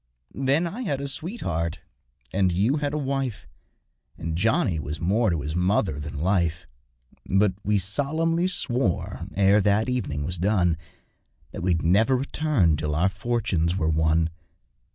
Then 0.33 0.65
I 0.65 0.81
had 0.81 0.99
a 0.99 1.07
sweetheart 1.07 1.81
and 2.33 2.51
you 2.51 2.77
had 2.77 2.91
a 2.91 2.97
wife, 2.97 3.45
And 4.17 4.35
Johnny 4.35 4.79
was 4.79 4.99
more 4.99 5.29
to 5.29 5.41
his 5.41 5.55
mother 5.55 5.99
than 5.99 6.19
life; 6.23 6.65
But 7.27 7.53
we 7.63 7.77
solemnly 7.77 8.47
swore, 8.47 9.27
ere 9.35 9.61
that 9.61 9.89
evening 9.89 10.23
was 10.23 10.39
done, 10.39 10.75
That 11.51 11.61
we'd 11.61 11.83
never 11.83 12.17
return 12.17 12.77
till 12.77 12.95
our 12.95 13.09
fortunes 13.09 13.75
were 13.77 13.89
won. 13.91 14.31